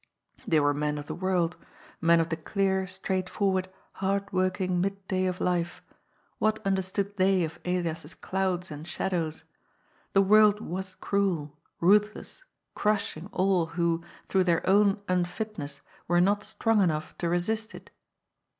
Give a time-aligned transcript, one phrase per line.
[0.47, 1.57] They were men of the world,
[2.01, 5.83] men of the clear, straightforward, hard work ing mid day of life;
[6.39, 9.43] what understood they of Elias's clouds and shadows?
[10.13, 12.43] The world was cruel, rutiiless,
[12.73, 17.91] crushing all who, through their own unfitness, were not strong enough to resist it.